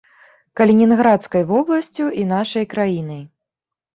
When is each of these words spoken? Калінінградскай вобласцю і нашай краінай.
Калінінградскай 0.59 1.43
вобласцю 1.51 2.07
і 2.21 2.25
нашай 2.33 2.65
краінай. 2.75 3.23